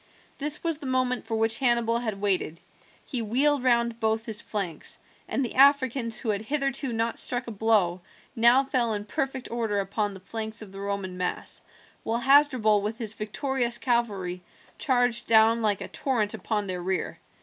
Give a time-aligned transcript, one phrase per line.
[0.39, 2.59] This was the moment for which Hannibal had waited.
[3.05, 7.51] He wheeled round both his flanks, and the Africans, who had hitherto not struck a
[7.51, 8.01] blow,
[8.35, 11.61] now fell in perfect order upon the flanks of the Roman mass,
[12.01, 14.41] while Hasdrubal with his victorious cavalry
[14.79, 17.19] charged down like a torrent upon their rear.